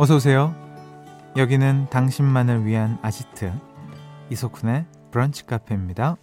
[0.00, 0.54] 어서 오세요.
[1.36, 3.52] 여기는 당신만을 위한 아지트
[4.30, 6.16] 이석훈의 브런치 카페입니다.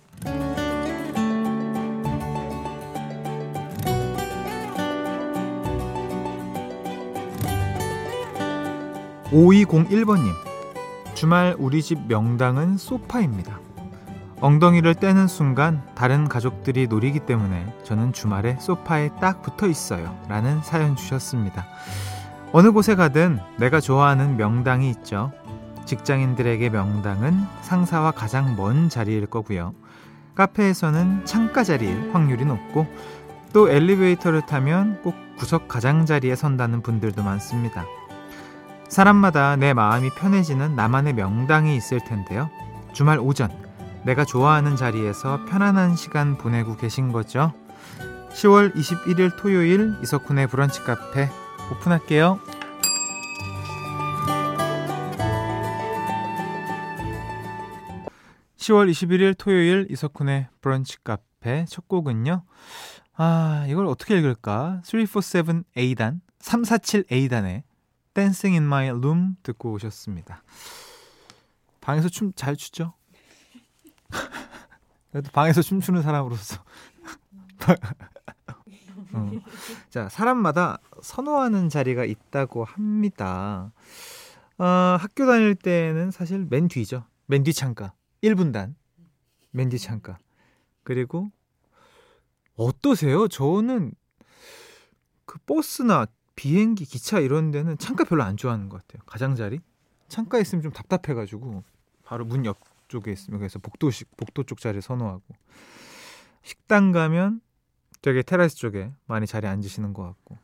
[9.31, 10.31] 5201번님
[11.13, 13.59] 주말 우리 집 명당은 소파입니다.
[14.39, 20.17] 엉덩이를 떼는 순간 다른 가족들이 노리기 때문에 저는 주말에 소파에 딱 붙어 있어요.
[20.29, 21.65] 라는 사연 주셨습니다.
[22.57, 25.33] 어느 곳에 가든 내가 좋아하는 명당이 있죠.
[25.83, 29.73] 직장인들에게 명당은 상사와 가장 먼 자리일 거고요.
[30.35, 32.87] 카페에서는 창가 자리일 확률이 높고
[33.51, 37.83] 또 엘리베이터를 타면 꼭 구석 가장자리에 선다는 분들도 많습니다.
[38.87, 42.49] 사람마다 내 마음이 편해지는 나만의 명당이 있을 텐데요.
[42.93, 43.49] 주말 오전
[44.05, 47.51] 내가 좋아하는 자리에서 편안한 시간 보내고 계신 거죠?
[48.31, 51.29] 10월 21일 토요일 이석훈의 브런치 카페
[51.71, 52.39] 오픈할게요.
[58.57, 62.43] 10월 21일 토요일 이석훈의 브런치 카페 첫 곡은요.
[63.13, 64.81] 아, 이걸 어떻게 읽을까?
[64.83, 67.63] 347A단, 347A단의
[68.13, 70.43] Dancing in My Room 듣고 오셨습니다.
[71.81, 72.93] 방에서 춤 잘 추죠?
[75.11, 76.63] 그래도 방에서 춤추는 사람으로서.
[79.15, 79.31] 어.
[79.89, 83.71] 자, 사람마다 선호하는 자리가 있다고 합니다.
[84.57, 84.65] 어,
[84.99, 87.05] 학교 다닐 때는 사실 맨 뒤죠.
[87.27, 87.93] 맨 뒤 창가.
[88.23, 88.75] 1분단.
[89.51, 90.17] 맨 뒤 창가.
[90.83, 91.31] 그리고
[92.55, 93.27] 어떠세요?
[93.27, 93.93] 저는
[95.25, 96.05] 그 버스나
[96.35, 99.03] 비행기, 기차 이런 데는 창가 별로 안 좋아하는 것 같아요.
[99.05, 99.59] 가장자리?
[100.07, 101.63] 창가에 있으면 좀 답답해가지고
[102.03, 105.23] 바로 문 옆쪽에 있으면 그래서 복도식 복도 쪽 자리 선호하고
[106.43, 107.41] 식당 가면
[108.05, 110.37] 되게 테라스 쪽에 많이 자리 앉으시는 것 같고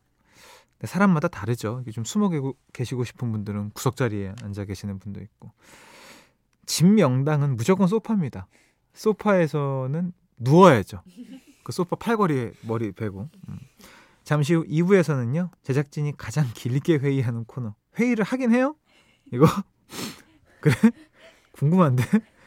[0.83, 1.83] 사람마다 다르죠.
[1.93, 2.31] 좀 숨어
[2.73, 5.51] 계시고 싶은 분들은 구석 자리에 앉아 계시는 분도 있고
[6.65, 8.47] 집 명당은 무조건 소파입니다.
[8.95, 11.03] 소파에서는 누워야죠.
[11.63, 13.29] 그 소파 팔걸이에 머리 베고.
[13.49, 13.59] 음.
[14.23, 17.75] 잠시 후 2부에서는요, 제작진이 가장 길게 회의하는 코너.
[17.99, 18.75] 회의를 하긴 해요?
[19.31, 19.45] 이거?
[20.61, 20.73] 그래?
[21.51, 22.03] 궁금한데?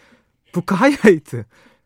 [0.53, 1.45] 북카 하이라이트.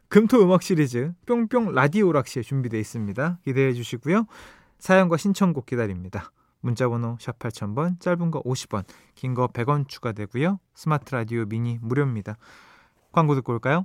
[0.09, 3.41] 금토 음악 시리즈 뿅뿅 라디오 락실이 준비되어 있습니다.
[3.45, 4.25] 기대해 주시고요.
[4.79, 6.33] 사연과 신청곡 기다립니다.
[6.61, 10.61] 문자번호 샵 8000번, 짧은 거 50원, 긴 거 100원 추가되고요.
[10.75, 12.39] 스마트 라디오 미니 무료입니다.
[13.13, 13.85] 광고 듣고 올까요?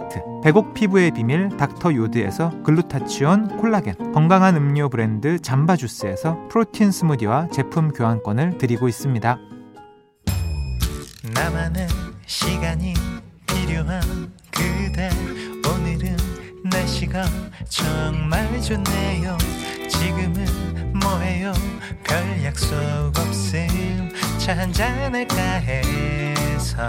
[0.00, 7.48] 세트 백옥 피부의 비밀 닥터 요드에서 글루타치온 콜라겐 건강한 음료 브랜드 잠바 주스에서 프로틴 스무디와
[7.48, 9.38] 제품 교환권을 드리고 있습니다.
[11.34, 11.86] 나만의
[12.26, 12.94] 시간이
[13.46, 14.00] 필요한
[14.50, 15.10] 그대
[15.68, 16.16] 오늘은
[16.64, 17.24] 날씨가
[17.68, 19.36] 정말 좋네요.
[19.88, 21.52] 지금은 뭐해요?
[22.04, 22.76] 별 약속
[23.16, 24.10] 없음.
[24.38, 26.88] 차 한잔 할까 해서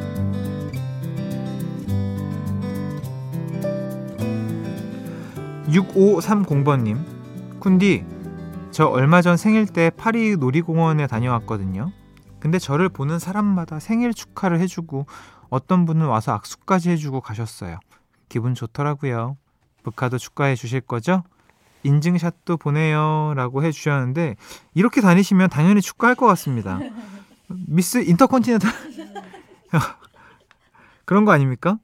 [5.71, 11.91] 6530번님, 쿤디, 저 얼마 전 생일 때 파리 놀이공원에 다녀왔거든요.
[12.39, 15.05] 근데 저를 보는 사람마다 생일 축하를 해주고
[15.49, 17.79] 어떤 분은 와서 악수까지 해주고 가셨어요.
[18.29, 19.37] 기분 좋더라고요.
[19.83, 21.23] 북카도 축하해 주실 거죠?
[21.83, 23.33] 인증샷도 보내요.
[23.35, 24.35] 라고 해주셨는데,
[24.73, 26.79] 이렇게 다니시면 당연히 축하할 것 같습니다.
[27.47, 28.71] 미스 인터컨티넨탈.
[31.05, 31.77] 그런 거 아닙니까?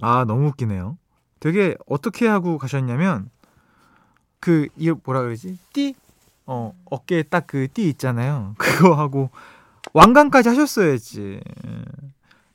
[0.00, 0.98] 아, 너무 웃기네요.
[1.40, 3.30] 되게 어떻게 하고 가셨냐면
[4.40, 5.58] 그 이 뭐라 그러지?
[5.72, 5.94] 띠?
[6.46, 8.54] 어, 어깨에 딱 그 띠 있잖아요.
[8.58, 9.30] 그거 하고
[9.92, 11.40] 왕관까지 하셨어야지.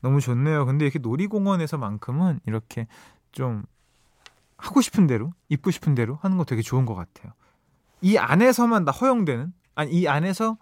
[0.01, 0.65] 너무 좋네요.
[0.65, 2.87] 근데 이렇게 놀이공원에서만큼은 이렇게
[3.31, 3.63] 좀
[4.57, 7.33] 하고 싶은 대로, 입고 싶은 대로 하는 거 되게 좋은 것 같아요.
[8.01, 10.57] 이 안에서만 다 허용되는, 아니, 이 안에서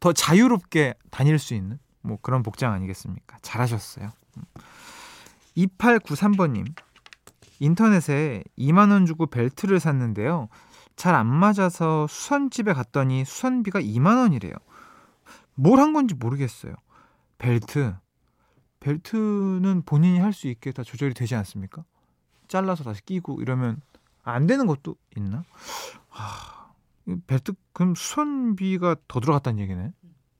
[0.00, 3.38] 더 자유롭게 다닐 수 있는 뭐 그런 복장 아니겠습니까?
[3.42, 4.12] 잘하셨어요.
[5.56, 6.72] 2893번님.
[7.60, 10.48] 인터넷에 2만 원 주고 벨트를 샀는데요.
[10.96, 14.52] 잘 안 맞아서 수선집에 갔더니 수선비가 2만 원이래요.
[15.54, 16.74] 뭘 한 건지 모르겠어요.
[17.38, 17.94] 벨트.
[18.80, 21.84] 벨트는 본인이 할 수 있게 다 조절이 되지 않습니까?
[22.48, 23.80] 잘라서 다시 끼고 이러면
[24.22, 25.44] 안 되는 것도 있나?
[26.08, 26.70] 하,
[27.26, 29.92] 벨트 그럼 수선비가 더 들어갔다는 얘기네.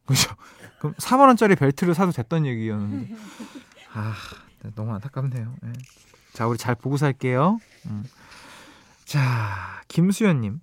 [0.06, 0.34] 그죠?
[0.78, 3.14] 그럼 4만 원짜리 벨트를 사도 됐던 얘기였는데.
[3.92, 4.14] 아,
[4.62, 5.54] 네, 너무 안타깝네요.
[5.62, 5.72] 네.
[6.32, 7.58] 자, 우리 잘 보고 살게요.
[7.86, 8.04] 음.
[9.04, 10.60] 자, 김수연님.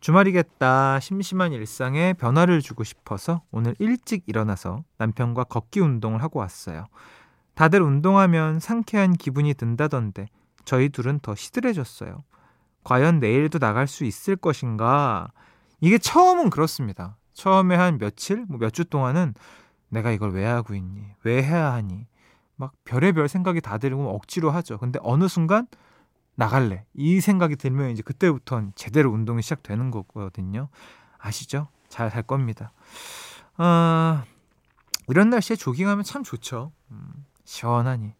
[0.00, 1.00] 주말이겠다.
[1.00, 6.86] 심심한 일상에 변화를 주고 싶어서 오늘 일찍 일어나서 남편과 걷기 운동을 하고 왔어요.
[7.54, 10.26] 다들 운동하면 상쾌한 기분이 든다던데
[10.64, 12.22] 저희 둘은 더 시들해졌어요.
[12.84, 15.32] 과연 내일도 나갈 수 있을 것인가?
[15.80, 17.16] 이게 처음은 그렇습니다.
[17.32, 19.34] 처음에 한 며칠, 뭐 몇 주 동안은
[19.88, 21.02] 내가 이걸 왜 하고 있니?
[21.24, 22.06] 왜 해야 하니?
[22.56, 24.78] 막 별의별 생각이 다 들고 억지로 하죠.
[24.78, 25.66] 근데 어느 순간
[26.34, 26.84] 나갈래.
[26.94, 30.68] 이 생각이 들면 이제 그때부터는 제대로 운동이 시작되는 거거든요.
[31.18, 31.68] 아시죠?
[31.88, 32.72] 잘살 겁니다.
[33.56, 34.24] 아,
[35.08, 36.72] 이런 날씨에 조깅하면 참 좋죠.
[36.90, 38.12] 음, 시원하니.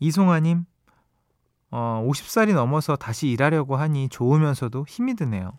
[0.00, 0.64] 이송아님,
[1.70, 5.58] 어, 50살이 넘어서 다시 일하려고 하니 좋으면서도 힘이 드네요.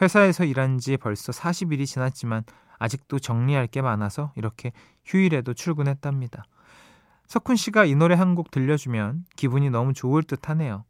[0.00, 2.44] 회사에서 일한 지 벌써 40일이 지났지만
[2.78, 4.72] 아직도 정리할 게 많아서 이렇게
[5.04, 6.44] 휴일에도 출근했답니다.
[7.26, 10.84] 석훈 씨가 이 노래 한 곡 들려주면 기분이 너무 좋을 듯 하네요.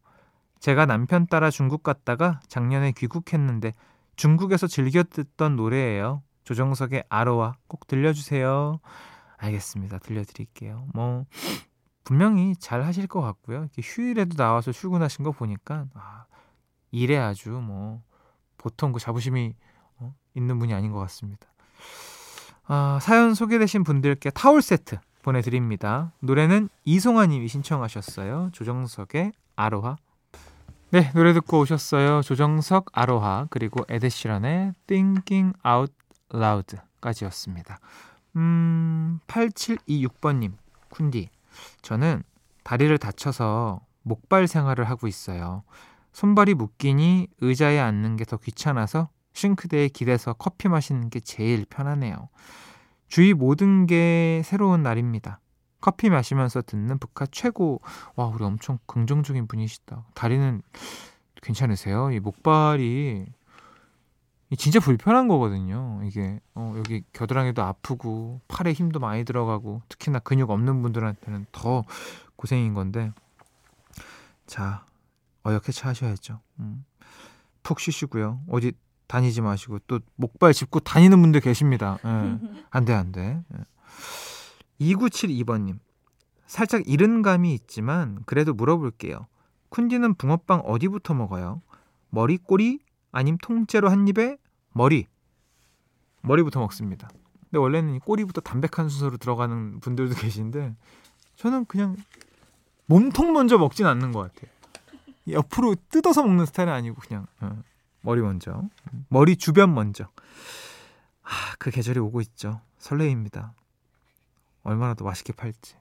[0.60, 3.74] 제가 남편 따라 중국 갔다가 작년에 귀국했는데
[4.16, 6.22] 중국에서 즐겨 듣던 노래예요.
[6.44, 8.80] 조정석의 아로와 꼭 들려주세요.
[9.36, 9.98] 알겠습니다.
[9.98, 10.86] 들려드릴게요.
[10.94, 11.26] 뭐
[12.02, 13.68] 분명히 잘 하실 것 같고요.
[13.78, 16.24] 휴일에도 나와서 출근하신 거 보니까 아,
[16.90, 18.02] 일에 아주 뭐
[18.56, 19.54] 보통 그 자부심이
[19.98, 21.46] 어, 있는 분이 아닌 것 같습니다.
[22.66, 26.12] 아, 사연 소개되신 분들께 타월 세트 보내드립니다.
[26.20, 28.50] 노래는 이송아님이 신청하셨어요.
[28.52, 29.96] 조정석의 아로하
[30.90, 32.22] 네, 노래 듣고 오셨어요.
[32.22, 35.92] 조정석 아로하 그리고 에드시런의 Thinking Out
[36.32, 37.78] Loud까지였습니다.
[38.36, 40.52] 음, 8726번님,
[40.90, 41.28] 쿤디.
[41.82, 42.22] 저는
[42.62, 45.64] 다리를 다쳐서 목발 생활을 하고 있어요.
[46.12, 52.28] 손발이 묶이니 의자에 앉는 게 더 귀찮아서 싱크대에 기대서 커피 마시는 게 제일 편하네요.
[53.14, 55.38] 주위 모든 게 새로운 날입니다.
[55.80, 57.80] 커피 마시면서 듣는 북카 최고.
[58.16, 60.04] 와, 우리 엄청 긍정적인 분이시다.
[60.14, 60.60] 다리는
[61.40, 62.10] 괜찮으세요?
[62.10, 63.26] 이 목발이
[64.58, 66.00] 진짜 불편한 거거든요.
[66.02, 71.84] 이게 어, 여기 겨드랑이도 아프고 팔에 힘도 많이 들어가고 특히나 근육 없는 분들한테는 더
[72.34, 73.12] 고생인 건데
[74.48, 74.84] 자
[75.46, 76.40] 어역해차 하셔야죠.
[76.58, 76.84] 음.
[77.62, 78.40] 푹 쉬시고요.
[78.48, 78.72] 어디
[79.06, 81.98] 다니지 마시고 또 목발 짚고 다니는 분들 계십니다.
[82.04, 82.38] 예.
[82.70, 83.42] 안돼 안돼.
[83.52, 83.64] 예.
[84.80, 85.78] 2972번님.
[86.46, 89.26] 살짝 이른 감이 있지만 그래도 물어볼게요.
[89.70, 91.62] 쿤디는 붕어빵 어디부터 먹어요?
[92.10, 92.80] 머리, 꼬리?
[93.12, 94.36] 아님 통째로 한 입에
[94.72, 95.06] 머리.
[96.22, 97.08] 머리부터 먹습니다.
[97.40, 100.74] 근데 원래는 꼬리부터 담백한 순서로 들어가는 분들도 계신데
[101.36, 101.96] 저는 그냥
[102.86, 104.50] 몸통 먼저 먹진 않는 것 같아요.
[105.28, 107.62] 옆으로 뜯어서 먹는 스타일은 아니고 그냥 어,
[108.04, 108.62] 머리 먼저.
[109.08, 110.04] 머리 주변 먼저.
[111.22, 112.60] 아, 그 계절이 오고 있죠.
[112.76, 113.54] 설레입니다.
[114.62, 115.74] 얼마나 더 맛있게 팔지.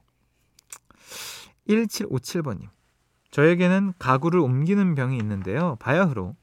[1.68, 2.68] 1757번님.
[3.30, 5.76] 저에게는 가구를 옮기는 병이 있는데요.
[5.80, 6.34] 바야흐로.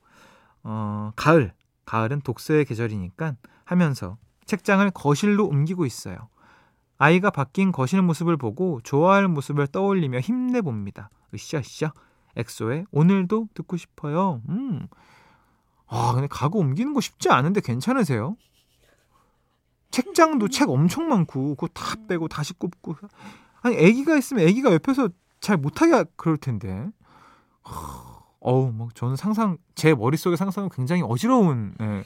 [0.63, 1.51] 어, 가을.
[1.85, 3.35] 가을은 독서의 계절이니까
[3.65, 6.29] 하면서 책장을 거실로 옮기고 있어요.
[6.99, 11.09] 아이가 바뀐 거실 모습을 보고 좋아할 모습을 떠올리며 힘내봅니다.
[11.33, 11.91] 으쌰으쌰.
[12.35, 14.43] 엑소의 오늘도 듣고 싶어요.
[14.47, 14.87] 음.
[15.93, 18.37] 아, 근데 가구 옮기는 거 쉽지 않은데 괜찮으세요?
[19.91, 22.95] 책장도 책 엄청 많고 그거 다 빼고 다시 꼽고
[23.61, 25.09] 아니 아기가 있으면 아기가 옆에서
[25.41, 26.89] 잘 못하게 그럴 텐데.
[28.39, 32.05] 어우 막 저는 상상 제 머릿속의 상상은 굉장히 어지러운 네,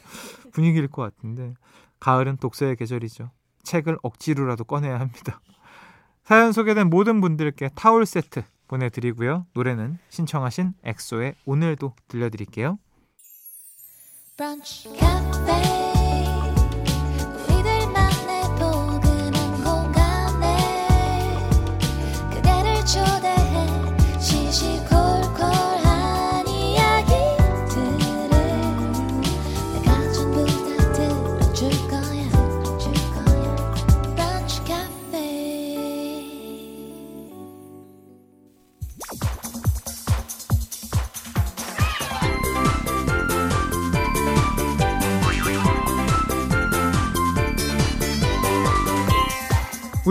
[0.51, 1.53] 분위기일 것 같은데.
[1.99, 3.29] 가을은 독서의 계절이죠.
[3.61, 5.39] 책을 억지로라도 꺼내야 합니다.
[6.23, 9.45] 사연 소개된 모든 분들께 타올 세트 보내드리고요.
[9.53, 12.79] 노래는 신청하신 엑소의 오늘도 들려드릴게요
[14.37, 14.61] 브런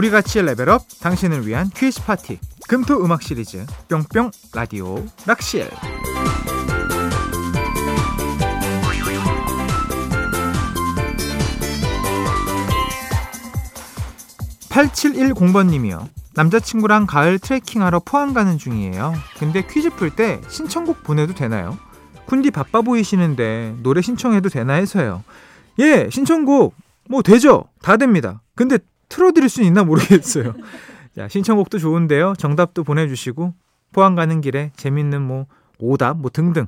[0.05, 5.71] 우리 같이 level up 당신을 위한 퀴즈 파티 금토 음악 시리즈 뿅뿅 라디오 락실
[14.69, 16.11] 8710번 님이요.
[16.35, 19.15] 남자친구랑 가을 트레킹하러 포항 가는 중이에요.
[19.39, 21.79] 근데 퀴즈 풀 때 신청곡 보내도 되나요?
[22.27, 25.25] 쿤디 바빠 보이시는데 노래 신청해도 되나 해서요.
[25.79, 26.75] 예, 신청곡
[27.09, 27.65] 뭐 되죠.
[27.81, 28.43] 다 됩니다.
[28.55, 28.77] 근데
[29.09, 30.55] 틀어드릴 수 있나 모르겠어요.
[31.17, 32.35] 자, 신청곡도 좋은데요.
[32.37, 33.55] 정답도 보내주시고
[33.93, 35.47] 포항 가는 길에 재밌는 뭐
[35.79, 36.67] 오답 뭐 등등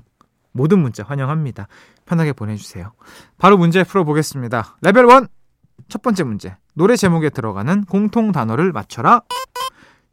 [0.52, 1.68] 모든 문자 환영합니다.
[2.06, 2.92] 편하게 보내주세요.
[3.38, 4.78] 바로 문제 풀어보겠습니다.
[4.82, 5.26] 레벨 1!
[5.88, 6.56] 첫 번째 문제.
[6.74, 9.22] 노래 제목에 들어가는 공통 단어를 맞춰라.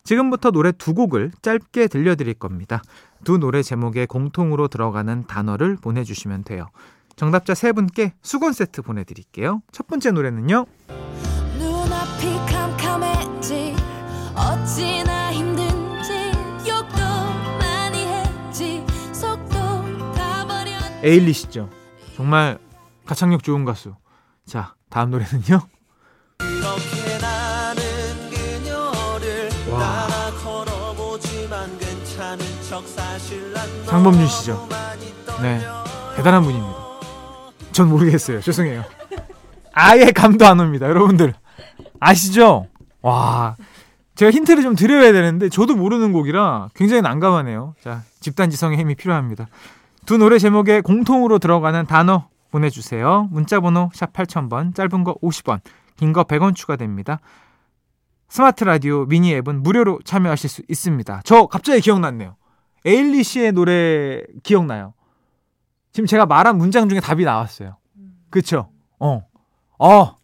[0.03, 2.81] 지금부터 노래 두 곡을 짧게 들려드릴 겁니다.
[3.23, 6.67] 두 노래 제목에 공통으로 들어가는 단어를 보내주시면 돼요.
[7.15, 9.61] 정답자 세 분께 수건 세트 보내드릴게요.
[9.71, 10.65] 첫 번째 노래는요.
[12.23, 13.75] 눈앞이 캄캄했지
[14.33, 16.31] 어찌나 힘든지
[16.67, 16.97] 욕도
[17.59, 19.59] 많이 했지 속도
[20.15, 21.69] 가버렸 에일리 시죠.
[22.15, 22.57] 정말
[23.05, 23.95] 가창력 좋은 가수.
[24.45, 25.59] 자, 다음 노래는요.
[29.71, 30.07] 와.
[33.87, 34.67] 장범준 씨죠.
[35.41, 35.61] 네,
[36.15, 36.73] 대단한 분입니다.
[37.71, 38.41] 전 모르겠어요.
[38.41, 38.83] 죄송해요.
[39.73, 40.87] 아예 감도 안 옵니다.
[40.87, 41.33] 여러분들
[42.03, 42.67] 아시죠?
[43.01, 43.55] 와,
[44.15, 47.75] 제가 힌트를 좀 드려야 되는데 저도 모르는 곡이라 굉장히 난감하네요.
[47.81, 49.47] 자, 집단지성의 힘이 필요합니다.
[50.05, 53.27] 두 노래 제목에 공통으로 들어가는 단어 보내주세요.
[53.31, 55.61] 문자번호 샵 8000번, 짧은 거 50원,
[55.97, 57.19] 긴 거 100원 추가됩니다.
[58.27, 61.21] 스마트 라디오 미니 앱은 무료로 참여하실 수 있습니다.
[61.23, 62.35] 저 갑자기 기억났네요.
[62.85, 64.93] 에일리 씨의 노래 기억나요?
[65.93, 67.77] 지금 제가 말한 문장 중에 답이 나왔어요.
[68.29, 68.69] 그쵸?
[68.99, 69.21] 어.
[69.79, 70.15] 어.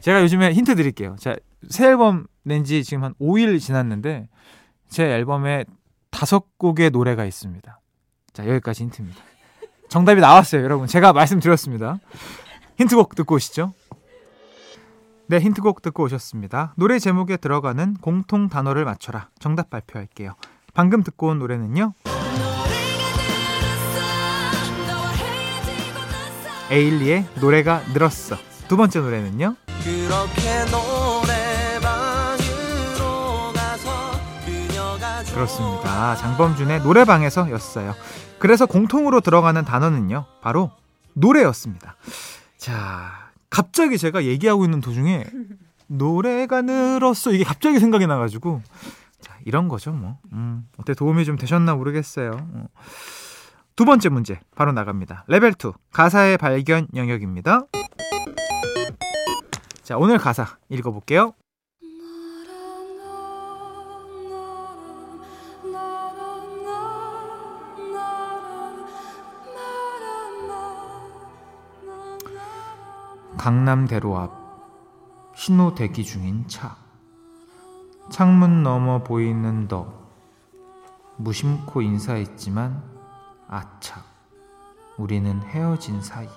[0.00, 1.16] 제가 요즘에 힌트 드릴게요.
[1.18, 1.36] 자,
[1.68, 4.28] 새 앨범 낸 지 지금 한 5일 지났는데
[4.88, 5.64] 제 앨범에
[6.10, 7.80] 다섯 곡의 노래가 있습니다.
[8.32, 9.20] 자, 여기까지 힌트입니다.
[9.88, 10.86] 정답이 나왔어요, 여러분.
[10.86, 11.98] 제가 말씀드렸습니다.
[12.78, 13.74] 힌트곡 듣고 오시죠.
[15.26, 16.74] 네, 힌트곡 듣고 오셨습니다.
[16.76, 19.28] 노래 제목에 들어가는 공통 단어를 맞춰라.
[19.38, 20.34] 정답 발표할게요.
[20.74, 21.92] 방금 듣고 온 노래는요.
[26.70, 28.36] 에일리의 노래가 늘었어.
[28.68, 29.56] 두 번째 노래는요.
[35.32, 36.16] 그렇습니다.
[36.16, 37.94] 장범준의 노래방에서였어요.
[38.38, 40.26] 그래서 공통으로 들어가는 단어는요.
[40.42, 40.70] 바로
[41.14, 41.96] 노래였습니다.
[42.56, 45.24] 자, 갑자기 제가 얘기하고 있는 도중에
[45.90, 48.62] 노래가 늘었어 이게 갑자기 생각이 나가지고
[49.20, 52.66] 자 이런 거죠 뭐 음, 어때 도움이 좀 되셨나 모르겠어요 어.
[53.74, 57.64] 두 번째 문제 바로 나갑니다 레벨 2 가사의 발견 영역입니다
[59.90, 61.34] 자 오늘 가사 읽어볼게요.
[73.36, 74.30] 강남대로 앞
[75.34, 76.76] 신호 대기 중인 차.
[78.10, 79.92] 창문 너머 보이는 너
[81.16, 82.80] 무심코 인사했지만
[83.48, 84.04] 아차
[84.98, 86.28] 우리는 헤어진 사이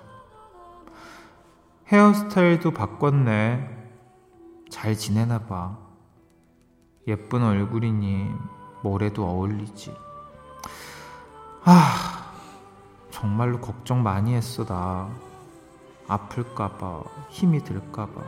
[1.88, 3.70] 헤어스타일도 바꿨네
[4.70, 5.78] 잘 지내나 봐
[7.08, 8.32] 예쁜 얼굴이니
[8.82, 9.96] 뭐래도 어울리지
[11.66, 12.34] 아
[13.12, 15.10] 정말로 걱정 많이 했어 나
[16.08, 18.22] 아플까봐, 힘이 들까봐,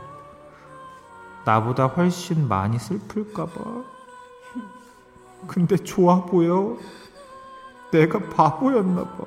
[1.44, 3.84] 나보다 훨씬 많이 슬플까봐.
[5.46, 6.76] 근데 좋아 보여?
[7.92, 9.24] 내가 바보였나봐.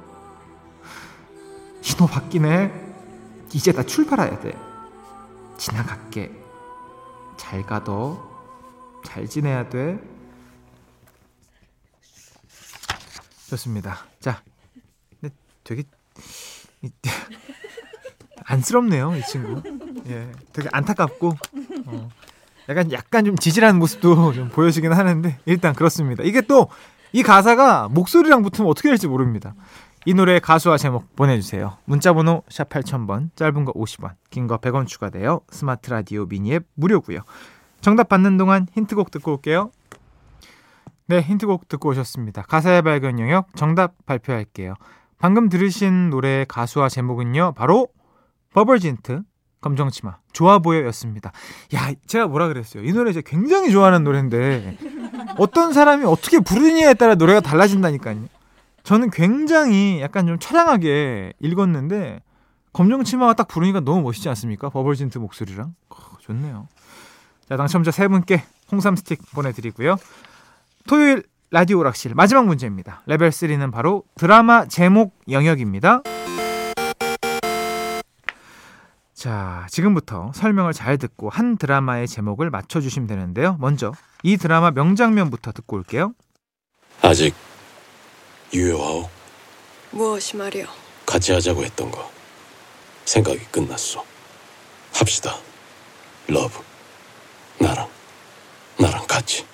[1.81, 2.88] 신호 바뀌네.
[3.53, 4.57] 이제 나 출발해야 돼.
[5.57, 6.31] 지나갈게.
[7.37, 8.21] 잘 가도
[9.05, 9.99] 잘 지내야 돼.
[13.49, 13.97] 좋습니다.
[14.19, 14.43] 자,
[15.19, 15.83] 근데 되게
[18.45, 19.61] 안쓰럽네요, 이 친구.
[20.07, 21.35] 예, 되게 안타깝고
[21.85, 22.09] 어,
[22.67, 26.23] 약간 약간 좀 지질한 모습도 좀 보여지긴 하는데 일단 그렇습니다.
[26.23, 26.69] 이게 또
[27.11, 29.55] 이 가사가 목소리랑 붙으면 어떻게 될지 모릅니다.
[30.09, 31.77] 이 노래 가수와 제목 보내주세요.
[31.85, 35.41] 문자번호 샵 8000번, 짧은 거 50원, 긴 거 100원 추가돼요.
[35.51, 37.19] 스마트 라디오 미니 앱 무료고요.
[37.79, 39.69] 정답 받는 동안 힌트곡 듣고 올게요.
[41.05, 42.41] 네, 힌트곡 듣고 오셨습니다.
[42.41, 44.73] 가사의 발견 영역 정답 발표할게요.
[45.19, 47.87] 방금 들으신 노래의 가수와 제목은요, 바로
[48.55, 49.21] 버벌진트
[49.61, 51.31] 검정치마 좋아 보여였습니다.
[51.75, 52.83] 야 제가 뭐라 그랬어요.
[52.83, 54.75] 이 노래 제가 굉장히 좋아하는 노래인데
[55.37, 58.38] 어떤 사람이 어떻게 부르느냐에 따라 노래가 달라진다니까요.
[58.89, 62.23] 저는 굉장히 약간 좀 처량하게 읽었는데
[62.73, 64.69] 검정 치마가 딱 부르니까 너무 멋있지 않습니까?
[64.69, 66.67] 버벌진트 목소리랑 어, 좋네요.
[67.47, 69.95] 자, 당첨자 세 분께 홍삼 스틱 보내드리고요.
[70.87, 73.03] 토요일 라디오 락실 마지막 문제입니다.
[73.05, 76.01] 레벨 3는 바로 드라마 제목 영역입니다.
[79.13, 83.55] 자, 지금부터 설명을 잘 듣고 한 드라마의 제목을 맞춰주시면 되는데요.
[83.59, 83.93] 먼저
[84.23, 86.15] 이 드라마 명장면부터 듣고 올게요.
[87.03, 87.35] 아직
[88.53, 89.09] 유효하오.
[89.91, 90.65] 무엇이 말이오?
[91.05, 92.09] 같이 하자고 했던 거
[93.05, 94.03] 생각이 끝났어.
[94.93, 95.35] 합시다.
[96.27, 96.59] love.
[97.59, 97.87] 나랑
[98.79, 99.45] 나랑 같이.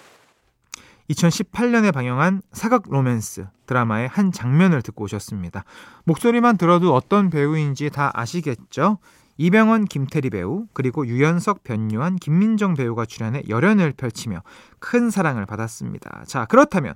[1.09, 5.63] 2018년에 방영한 사각 로맨스 드라마의 한 장면을 듣고 오셨습니다.
[6.05, 8.97] 목소리만 들어도 어떤 배우인지 다 아시겠죠?
[9.37, 14.41] 이병헌, 김태리 배우, 그리고 유연석, 변요한, 김민정 배우가 출연해 열연을 펼치며
[14.79, 16.23] 큰 사랑을 받았습니다.
[16.25, 16.95] 자, 그렇다면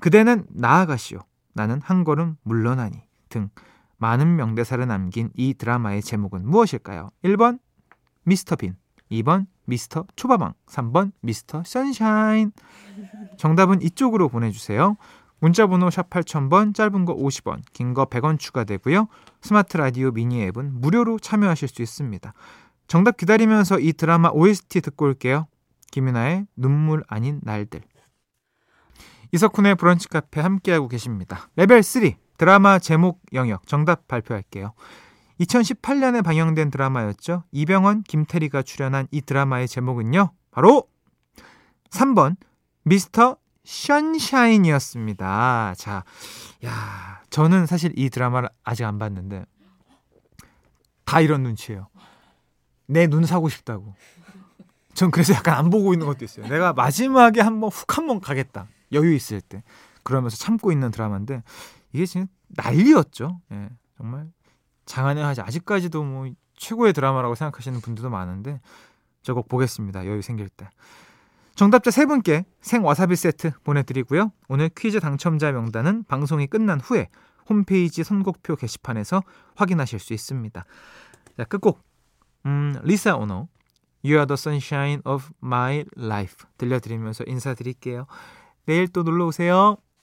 [0.00, 1.20] 그대는 나아가시오.
[1.58, 3.50] 나는 한 걸음 물러나니 등
[3.96, 7.10] 많은 명대사를 남긴 이 드라마의 제목은 무엇일까요?
[7.24, 7.58] 1번
[8.22, 8.76] 미스터 빈,
[9.10, 12.52] 2번 미스터 초밥왕, 3번 미스터 선샤인.
[13.38, 14.96] 정답은 이쪽으로 보내주세요.
[15.40, 19.08] 문자번호 샵 8000번, 짧은 거 50원, 긴 거 100원 추가되고요.
[19.40, 22.32] 스마트 라디오 미니 앱은 무료로 참여하실 수 있습니다.
[22.86, 25.48] 정답 기다리면서 이 드라마 OST 듣고 올게요.
[25.90, 27.80] 김윤아의 눈물 아닌 날들.
[29.32, 31.48] 이석훈의 브런치 카페 함께하고 계십니다.
[31.56, 34.72] 레벨 3 드라마 제목 영역 정답 발표할게요.
[35.40, 37.44] 2018년에 방영된 드라마였죠.
[37.52, 40.32] 이병헌, 김태리가 출연한 이 드라마의 제목은요.
[40.50, 40.84] 바로
[41.90, 42.36] 3번
[42.84, 45.74] 미스터 션샤인이었습니다.
[45.76, 46.04] 자,
[46.64, 49.44] 야, 저는 사실 이 드라마를 아직 안 봤는데
[51.04, 51.88] 다 이런 눈치예요.
[52.86, 53.94] 내 눈 사고 싶다고.
[54.94, 56.48] 전 그래서 약간 안 보고 있는 것도 있어요.
[56.48, 58.66] 내가 마지막에 한번 훅 한번 가겠다.
[58.92, 59.62] 여유 있을 때.
[60.02, 61.42] 그러면서 참고 있는 드라마인데
[61.92, 63.40] 이게 진짜 난리였죠.
[63.52, 64.28] 예, 정말
[64.86, 68.60] 장안의 화제 아직까지도 뭐 최고의 드라마라고 생각하시는 분들도 많은데
[69.22, 70.06] 저꼭 보겠습니다.
[70.06, 70.68] 여유 생길 때.
[71.54, 74.32] 정답자 세 분께 생와사비 세트 보내드리고요.
[74.48, 77.08] 오늘 퀴즈 당첨자 명단은 방송이 끝난 후에
[77.48, 79.22] 홈페이지 선곡표 게시판에서
[79.56, 80.64] 확인하실 수 있습니다.
[81.36, 81.82] 자, 끝곡
[82.46, 83.48] 음, 리사 오너
[84.04, 88.06] You are the sunshine of my life 들려드리면서 인사드릴게요.
[88.68, 89.78] 내일 또 놀러 오세요.